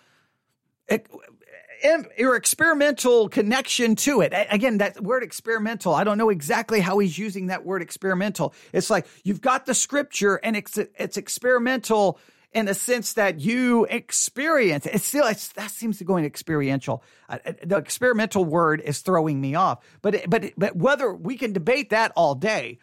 [2.16, 4.33] your experimental connection to it.
[4.51, 8.55] Again, that word experimental, I don't know exactly how he's using that word experimental.
[8.73, 12.18] It's like you've got the scripture and it's, it's experimental
[12.53, 14.94] in the sense that you experience it.
[14.94, 17.03] It's still, it's, that seems to go in experiential.
[17.29, 21.90] Uh, the experimental word is throwing me off, but, but, but whether we can debate
[21.90, 22.79] that all day,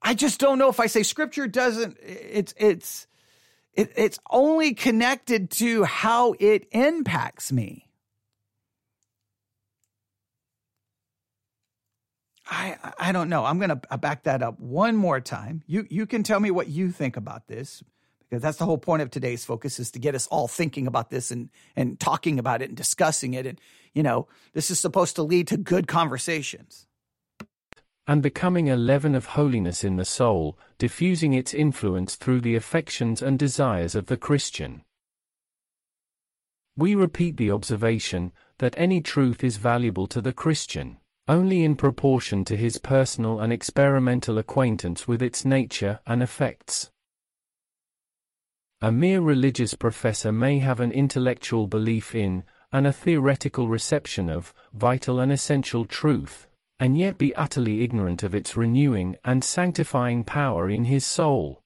[0.00, 3.06] I just don't know if I say scripture doesn't, it's, it's,
[3.74, 7.85] it, it's only connected to how it impacts me.
[12.46, 13.44] I I don't know.
[13.44, 15.62] I'm going to uh, back that up one more time.
[15.66, 17.82] You you can tell me what you think about this
[18.28, 21.10] because that's the whole point of today's focus is to get us all thinking about
[21.10, 23.60] this and and talking about it and discussing it and
[23.94, 26.86] you know, this is supposed to lead to good conversations.
[28.06, 33.22] And becoming a leaven of holiness in the soul, diffusing its influence through the affections
[33.22, 34.82] and desires of the Christian.
[36.76, 42.44] We repeat the observation that any truth is valuable to the Christian only in proportion
[42.44, 46.90] to his personal and experimental acquaintance with its nature and effects.
[48.80, 54.52] A mere religious professor may have an intellectual belief in, and a theoretical reception of,
[54.72, 56.46] vital and essential truth,
[56.78, 61.60] and yet be utterly ignorant of its renewing and sanctifying power in his soul.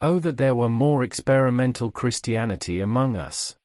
[0.00, 3.56] Oh, that there were more experimental Christianity among us.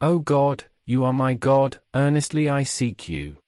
[0.00, 3.38] O oh God, you are my God, earnestly I seek you.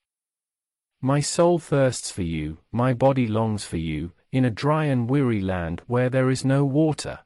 [1.01, 5.41] My soul thirsts for you, my body longs for you, in a dry and weary
[5.41, 7.21] land where there is no water.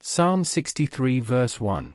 [0.00, 1.94] Psalm 63 verse 1.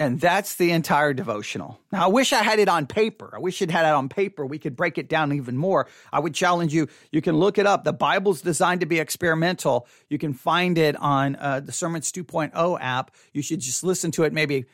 [0.00, 1.80] And that's the entire devotional.
[1.90, 3.32] Now, I wish I had it on paper.
[3.34, 4.46] I wish it had it on paper.
[4.46, 5.88] We could break it down even more.
[6.12, 6.86] I would challenge you.
[7.10, 7.82] You can look it up.
[7.82, 9.88] The Bible's designed to be experimental.
[10.08, 13.10] You can find it on uh, the Sermons 2.0 app.
[13.32, 14.66] You should just listen to it maybe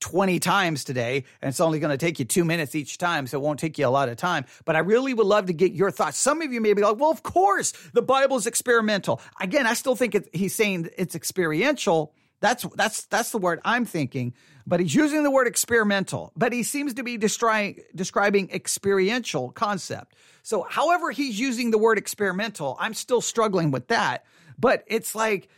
[0.00, 3.38] 20 times today, and it's only going to take you two minutes each time, so
[3.38, 4.44] it won't take you a lot of time.
[4.64, 6.18] But I really would love to get your thoughts.
[6.18, 9.20] Some of you may be like, well, of course, the Bible's experimental.
[9.40, 12.12] Again, I still think he's saying it's experiential.
[12.40, 14.34] That's that's that's the word I'm thinking,
[14.66, 16.32] but he's using the word experimental.
[16.36, 20.14] But he seems to be destri- describing experiential concept.
[20.42, 24.24] So, however he's using the word experimental, I'm still struggling with that.
[24.58, 25.48] But it's like,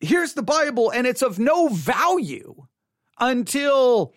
[0.00, 2.66] here's the Bible, and it's of no value
[3.18, 4.12] until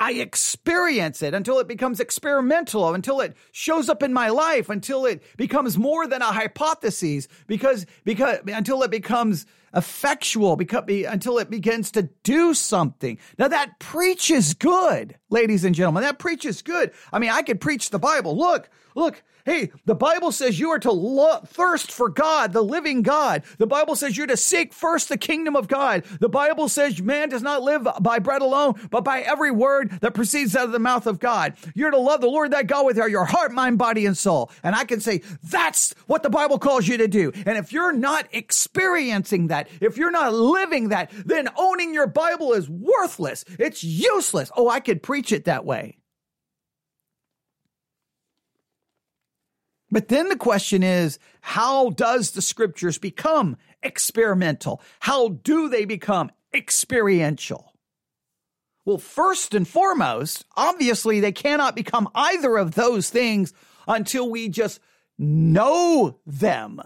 [0.00, 5.06] I experience it, until it becomes experimental, until it shows up in my life, until
[5.06, 10.56] it becomes more than a hypothesis, because because until it becomes effectual,
[11.04, 13.18] until it begins to do something.
[13.38, 16.02] Now that preaches good, ladies and gentlemen.
[16.02, 16.92] That preaches good.
[17.12, 18.36] I mean, I could preach the Bible.
[18.36, 23.02] Look, look, Hey, the Bible says you are to lo- thirst for God, the living
[23.02, 23.42] God.
[23.58, 26.04] The Bible says you're to seek first the kingdom of God.
[26.20, 30.14] The Bible says man does not live by bread alone, but by every word that
[30.14, 31.54] proceeds out of the mouth of God.
[31.74, 34.50] You're to love the Lord that God with your heart, mind, body, and soul.
[34.62, 37.32] And I can say that's what the Bible calls you to do.
[37.46, 42.52] And if you're not experiencing that, if you're not living that, then owning your Bible
[42.52, 43.44] is worthless.
[43.58, 44.50] It's useless.
[44.56, 45.98] Oh, I could preach it that way.
[49.92, 54.80] But then the question is, how does the scriptures become experimental?
[55.00, 57.74] How do they become experiential?
[58.86, 63.52] Well, first and foremost, obviously they cannot become either of those things
[63.86, 64.80] until we just
[65.18, 66.80] know them.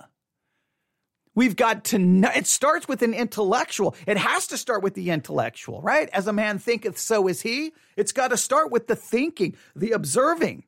[1.36, 2.30] We've got to know.
[2.34, 3.94] It starts with an intellectual.
[4.06, 6.08] It has to start with the intellectual, right?
[6.12, 7.72] As a man thinketh, so is he.
[7.96, 10.64] It's got to start with the thinking, the observing.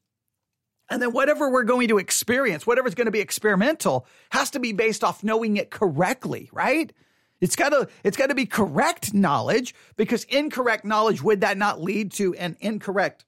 [0.91, 4.73] And then whatever we're going to experience, whatever's going to be experimental, has to be
[4.73, 6.93] based off knowing it correctly, right?
[7.41, 11.81] It's got to it's got to be correct knowledge because incorrect knowledge would that not
[11.81, 13.25] lead to an incorrect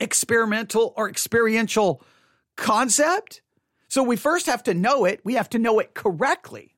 [0.00, 2.02] experimental or experiential
[2.56, 3.42] concept?
[3.88, 6.74] So we first have to know it, we have to know it correctly.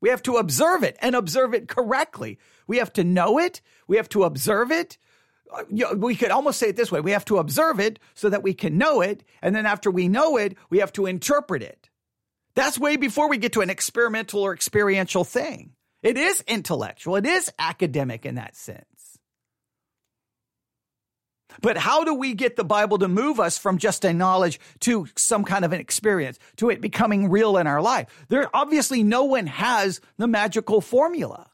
[0.00, 2.38] We have to observe it and observe it correctly.
[2.66, 4.96] We have to know it, we have to observe it,
[5.52, 8.42] Uh, we could almost say it this way we have to observe it so that
[8.42, 9.24] we can know it.
[9.42, 11.88] And then after we know it, we have to interpret it.
[12.54, 15.72] That's way before we get to an experimental or experiential thing.
[16.02, 18.84] It is intellectual, it is academic in that sense.
[21.62, 25.06] But how do we get the Bible to move us from just a knowledge to
[25.16, 28.08] some kind of an experience, to it becoming real in our life?
[28.28, 31.50] There obviously no one has the magical formula.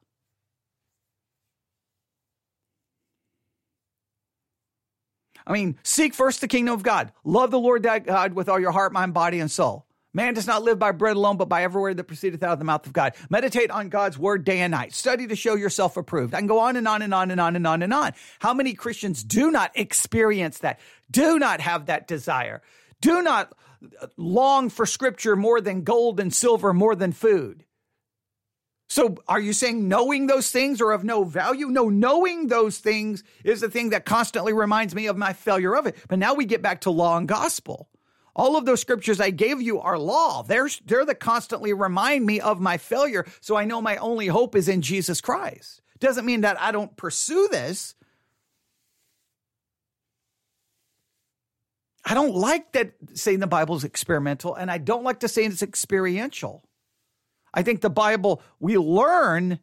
[5.47, 7.13] I mean, seek first the kingdom of God.
[7.25, 9.87] Love the Lord thy God with all your heart, mind, body, and soul.
[10.17, 12.59] Man does not live by bread alone, but by every word that proceedeth out of
[12.59, 13.13] the mouth of God.
[13.29, 14.95] Meditate on God's word day and night.
[14.95, 16.33] Study to show yourself approved.
[16.33, 18.13] I can go on and on and on and on and on and on.
[18.39, 20.81] How many Christians do not experience that?
[21.11, 22.63] Do not have that desire?
[23.03, 23.53] Do not
[24.17, 27.66] long for scripture more than gold and silver, more than food?
[28.89, 31.67] So are you saying knowing those things are of no value?
[31.67, 35.87] No, knowing those things is the thing that constantly reminds me of my failure of
[35.87, 35.97] it.
[36.09, 37.89] But now we get back to law and gospel.
[38.37, 40.43] All of those scriptures I gave you are law.
[40.43, 43.27] They're, they're the constantly remind me of my failure.
[43.41, 45.81] So I know my only hope is in Jesus Christ.
[45.99, 47.95] Doesn't mean that I don't pursue this.
[52.05, 55.45] I don't like that saying the Bible is experimental, and I don't like to say
[55.45, 56.63] it's experiential.
[57.57, 59.59] I think the Bible, we learn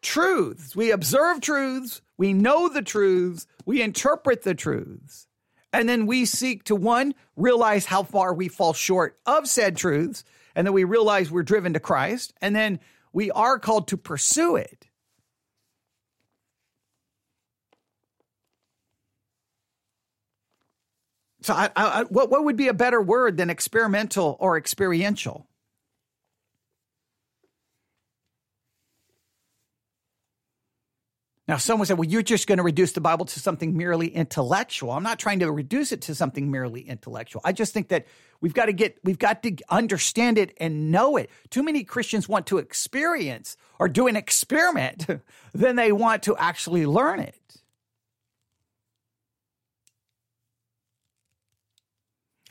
[0.00, 0.74] truths.
[0.74, 2.00] We observe truths.
[2.16, 3.46] We know the truths.
[3.66, 5.28] We interpret the truths.
[5.72, 10.24] And then we seek to one, realize how far we fall short of said truths.
[10.54, 12.34] And then we realize we're driven to Christ.
[12.40, 12.80] And then
[13.12, 14.88] we are called to pursue it.
[21.42, 25.46] So, I, I, what what would be a better word than experimental or experiential?
[31.48, 34.92] Now, someone said, well, you're just going to reduce the Bible to something merely intellectual.
[34.92, 37.42] I'm not trying to reduce it to something merely intellectual.
[37.44, 38.06] I just think that
[38.40, 41.30] we've got to get, we've got to understand it and know it.
[41.50, 45.06] Too many Christians want to experience or do an experiment
[45.52, 47.61] than they want to actually learn it.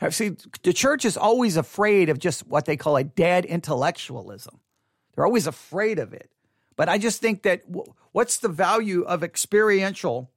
[0.02, 4.58] Uh, see, the church is always afraid of just what they call a dead intellectualism.
[5.14, 6.28] They're always afraid of it.
[6.74, 7.62] But I just think that
[8.10, 10.30] what's the value of experiential,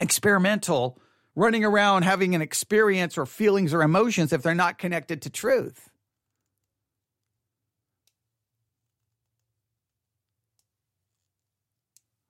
[0.00, 1.00] experimental,
[1.34, 5.90] running around having an experience or feelings or emotions if they're not connected to truth?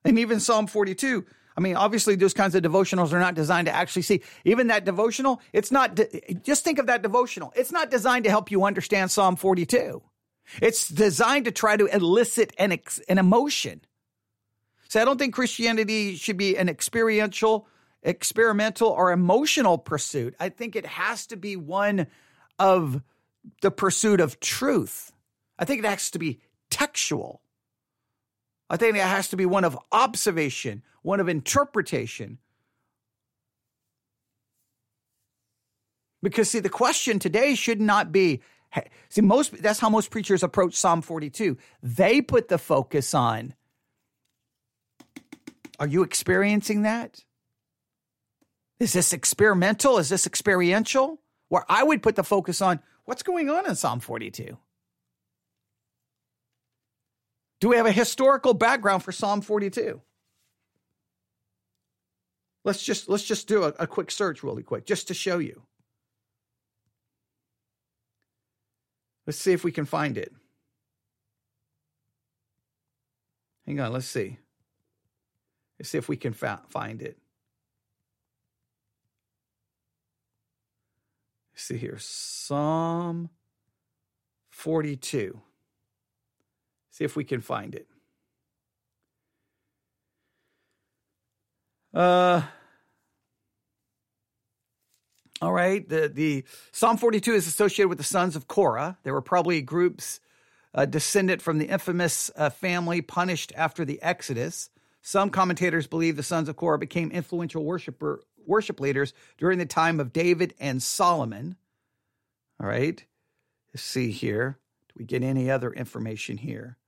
[0.05, 1.27] And even Psalm 42,
[1.57, 4.23] I mean, obviously, those kinds of devotionals are not designed to actually see.
[4.45, 7.53] Even that devotional, it's not, de- just think of that devotional.
[7.57, 10.03] It's not designed to help you understand Psalm 42.
[10.61, 13.81] It's designed to try to elicit an, ex- an emotion.
[14.89, 17.67] So I don't think Christianity should be an experiential,
[18.03, 20.37] experimental, or emotional pursuit.
[20.39, 22.07] I think it has to be one
[22.59, 23.03] of
[23.63, 25.13] the pursuit of truth.
[25.59, 26.41] I think it has to be
[26.71, 27.41] textual.
[28.69, 32.39] I think it has to be one of observation, one of interpretation.
[36.23, 38.43] Because, see, the question today should not be
[39.09, 41.57] see, most that's how most preachers approach Psalm 42.
[41.83, 43.55] They put the focus on
[45.79, 47.23] are you experiencing that?
[48.81, 49.99] Is this experimental?
[49.99, 51.21] Is this experiential?
[51.49, 54.57] Where I would put the focus on what's going on in Psalm 42.
[57.61, 60.01] Do we have a historical background for Psalm 42?
[62.65, 65.63] Let's just let's just do a, a quick search really quick just to show you.
[69.27, 70.33] Let's see if we can find it.
[73.67, 74.39] Hang on, let's see.
[75.79, 77.19] Let's see if we can fa- find it.
[81.53, 81.99] Let's see here.
[81.99, 83.31] Psalm
[84.51, 85.41] 42.
[86.97, 87.87] See if we can find it.
[91.93, 92.41] Uh,
[95.43, 95.87] all right.
[95.87, 98.97] The, the Psalm 42 is associated with the sons of Korah.
[99.03, 100.21] There were probably groups
[100.75, 104.71] uh, from the infamous uh, family punished after the Exodus.
[105.03, 110.01] Some commentators believe the sons of Korah became influential worshiper, worship leaders during the time
[110.01, 111.57] of David and Solomon.
[112.59, 113.05] All right.
[113.75, 114.59] Let's see here.
[114.89, 116.79] Do we get any other information here?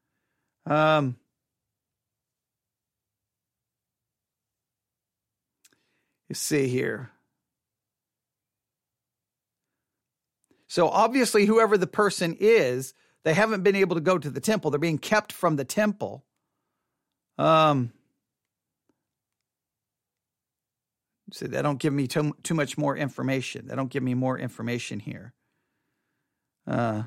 [0.68, 1.16] Um,
[6.28, 7.10] you see here.
[10.68, 12.92] So obviously, whoever the person is,
[13.24, 14.70] they haven't been able to go to the temple.
[14.70, 16.24] They're being kept from the temple.
[17.38, 17.92] Um,
[21.32, 23.68] see, they don't give me too, too much more information.
[23.68, 25.32] They don't give me more information here.
[26.66, 27.04] Uh,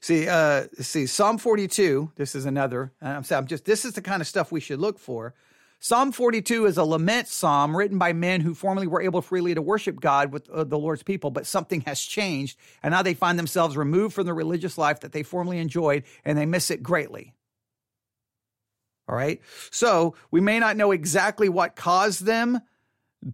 [0.00, 4.20] See, uh, see, Psalm 42, this is another, I'm, I'm just, this is the kind
[4.20, 5.34] of stuff we should look for.
[5.78, 9.62] Psalm 42 is a lament psalm written by men who formerly were able freely to
[9.62, 13.38] worship God with uh, the Lord's people, but something has changed, and now they find
[13.38, 17.34] themselves removed from the religious life that they formerly enjoyed, and they miss it greatly.
[19.08, 19.40] All right.
[19.70, 22.60] So we may not know exactly what caused them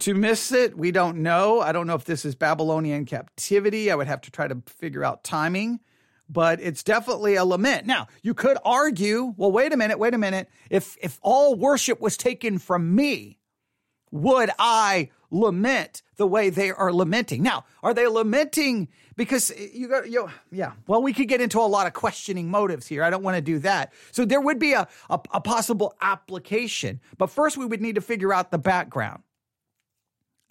[0.01, 0.77] to miss it.
[0.77, 1.61] We don't know.
[1.61, 3.91] I don't know if this is Babylonian captivity.
[3.91, 5.81] I would have to try to figure out timing
[6.33, 7.87] but it's definitely a lament.
[7.87, 10.49] Now, you could argue, well, wait a minute, wait a minute.
[10.71, 13.39] If if all worship was taken from me,
[14.11, 17.43] would I lament the way they are lamenting?
[17.43, 21.63] Now, are they lamenting because you got you yeah, well, we could get into a
[21.63, 23.05] lot of questioning motives here.
[23.05, 23.93] I don't want to do that.
[24.11, 28.01] So there would be a, a, a possible application, but first we would need to
[28.01, 29.23] figure out the background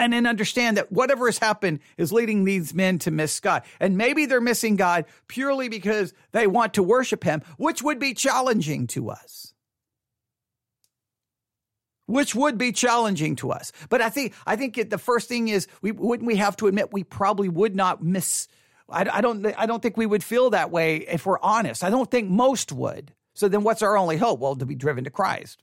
[0.01, 3.61] and then understand that whatever has happened is leading these men to miss God.
[3.79, 8.15] And maybe they're missing God purely because they want to worship Him, which would be
[8.15, 9.53] challenging to us.
[12.07, 13.71] Which would be challenging to us.
[13.89, 16.91] But I think I think the first thing is we wouldn't we have to admit
[16.91, 18.47] we probably would not miss.
[18.89, 21.83] I, I don't I don't think we would feel that way if we're honest.
[21.83, 23.13] I don't think most would.
[23.33, 24.39] So then, what's our only hope?
[24.39, 25.61] Well, to be driven to Christ.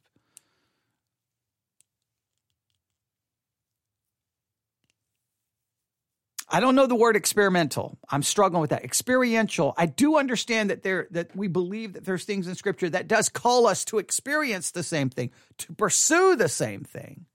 [6.51, 7.99] I don't know the word experimental.
[8.09, 8.85] I'm struggling with that.
[8.85, 9.75] Experiential.
[9.77, 13.29] I do understand that there that we believe that there's things in scripture that does
[13.29, 17.27] call us to experience the same thing, to pursue the same thing.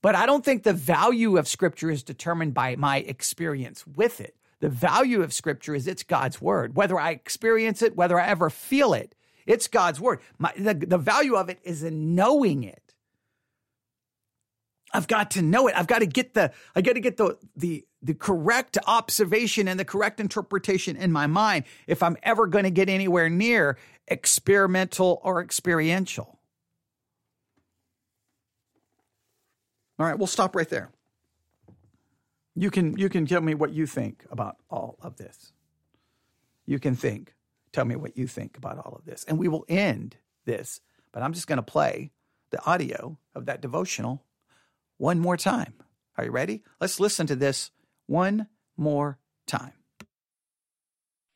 [0.00, 4.36] But I don't think the value of scripture is determined by my experience with it.
[4.60, 6.76] The value of scripture is it's God's word.
[6.76, 9.14] Whether I experience it, whether I ever feel it,
[9.46, 10.20] it's God's word.
[10.38, 12.85] My, the, the value of it is in knowing it.
[14.92, 15.74] I've got to know it.
[15.76, 19.78] I've got to get the I got to get the the the correct observation and
[19.80, 25.20] the correct interpretation in my mind if I'm ever going to get anywhere near experimental
[25.24, 26.38] or experiential.
[29.98, 30.90] All right, we'll stop right there.
[32.54, 35.52] You can you can tell me what you think about all of this.
[36.64, 37.34] You can think,
[37.72, 39.24] tell me what you think about all of this.
[39.24, 40.80] And we will end this,
[41.12, 42.10] but I'm just going to play
[42.50, 44.22] the audio of that devotional
[44.98, 45.74] one more time.
[46.16, 46.62] Are you ready?
[46.80, 47.70] Let's listen to this
[48.06, 49.72] one more time.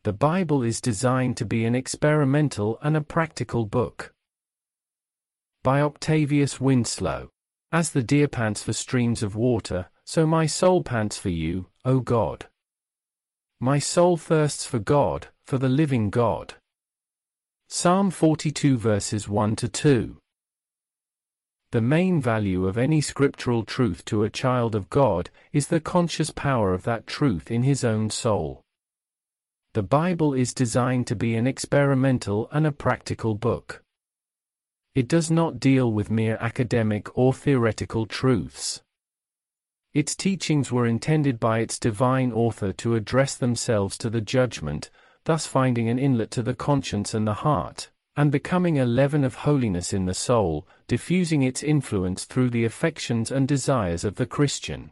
[0.04, 4.14] The Bible is designed to be an experimental and a practical book.
[5.62, 7.30] By Octavius Winslow.
[7.72, 12.00] As the deer pants for streams of water, so my soul pants for you, O
[12.00, 12.46] God.
[13.60, 16.54] My soul thirsts for God, for the living God.
[17.68, 20.19] Psalm 42 verses 1 to 2.
[21.72, 26.30] The main value of any scriptural truth to a child of God is the conscious
[26.30, 28.62] power of that truth in his own soul.
[29.74, 33.84] The Bible is designed to be an experimental and a practical book.
[34.96, 38.82] It does not deal with mere academic or theoretical truths.
[39.94, 44.90] Its teachings were intended by its divine author to address themselves to the judgment,
[45.24, 47.90] thus finding an inlet to the conscience and the heart,
[48.20, 53.30] and becoming a leaven of holiness in the soul, diffusing its influence through the affections
[53.30, 54.90] and desires of the Christian.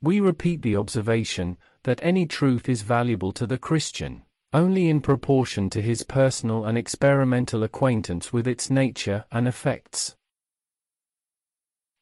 [0.00, 4.22] We repeat the observation that any truth is valuable to the Christian,
[4.54, 10.16] only in proportion to his personal and experimental acquaintance with its nature and effects.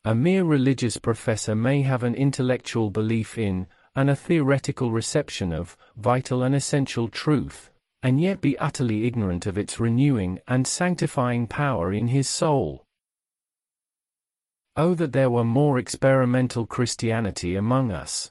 [0.05, 3.67] A mere religious professor may have an intellectual belief in,
[3.97, 7.73] and a theoretical reception of, vital and essential truth,
[8.05, 12.85] and yet be utterly ignorant of its renewing and sanctifying power in his soul.
[14.77, 18.31] Oh, that there were more experimental Christianity among us.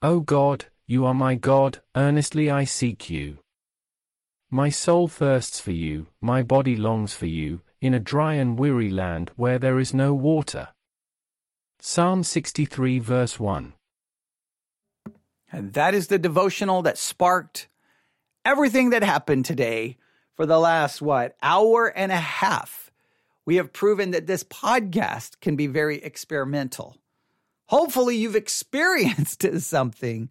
[0.00, 3.38] O God, you are my God, earnestly I seek you.
[4.48, 8.90] My soul thirsts for you, my body longs for you, in a dry and weary
[8.90, 10.68] land where there is no water.
[11.80, 13.72] Psalm 63 verse 1.
[15.50, 17.68] And that is the devotional that sparked
[18.44, 19.96] everything that happened today
[20.34, 22.90] for the last, what, hour and a half.
[23.44, 26.96] We have proven that this podcast can be very experimental.
[27.66, 30.30] Hopefully, you've experienced something,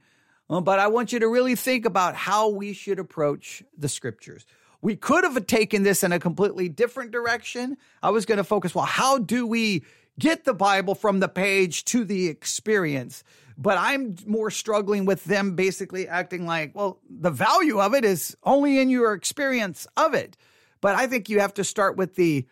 [0.49, 4.45] uh, but I want you to really think about how we should approach the scriptures.
[4.82, 7.78] We could have taken this in a completely different direction.
[8.01, 9.84] I was going to focus, well, how do we
[10.18, 13.24] get the Bible from the page to the experience?
[13.62, 18.36] But I'm more struggling with them basically acting like, well, the value of it is
[18.43, 20.36] only in your experience of it.
[20.82, 22.47] But I think you have to start with the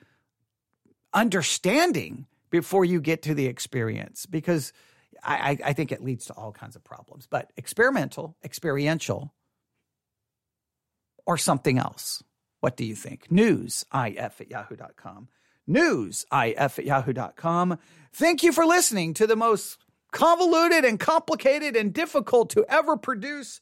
[1.12, 4.72] understanding before you get to the experience because
[5.24, 7.26] I, I, think it leads to all kinds of problems.
[7.28, 9.34] But experimental, experiential,
[11.26, 12.24] or something else.
[12.60, 13.32] What do you think?
[13.32, 15.30] News, if at yahoo.com.
[15.66, 17.80] News, if at yahoo.com.
[18.14, 19.80] Thank you for listening to the most
[20.12, 23.62] convoluted and complicated and difficult to ever produce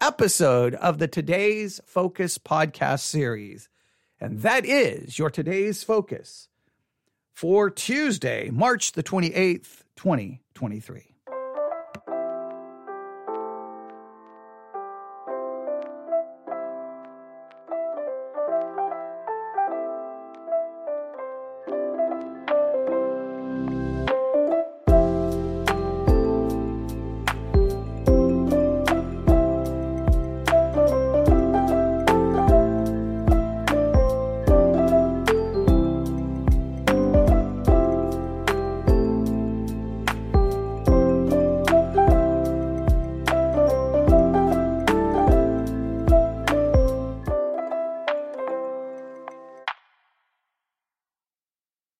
[0.00, 3.68] episode of the Today's Focus podcast series.
[4.20, 6.48] And that is your Today's Focus
[7.32, 11.09] for Tuesday, March the 28th, 2023.